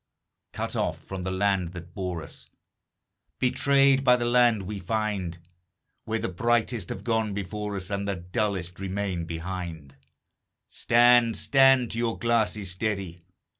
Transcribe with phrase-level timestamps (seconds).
[0.51, 2.47] Cut off from the land that bore us,
[3.37, 5.37] Betrayed by the land we find,
[6.05, 9.95] Where the brightest have gone before us, And the dullest remain behind
[10.67, 13.21] Stand, stand to your glasses, steady!